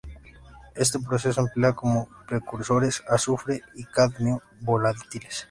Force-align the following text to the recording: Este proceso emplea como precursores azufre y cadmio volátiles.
Este 0.73 0.97
proceso 0.97 1.41
emplea 1.41 1.73
como 1.73 2.09
precursores 2.27 3.03
azufre 3.07 3.61
y 3.75 3.83
cadmio 3.83 4.41
volátiles. 4.61 5.39